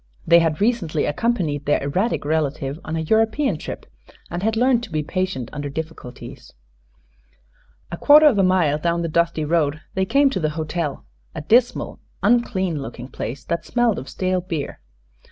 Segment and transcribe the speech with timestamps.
[0.25, 3.85] They had recently accompanied their erratic relative on a European trip
[4.31, 6.53] and had learned to be patient under difficulties.
[7.91, 11.41] A quarter of a mile down the dusty road they came to the hotel, a
[11.41, 14.79] dismal, unclean looking place that smelled of stale beer.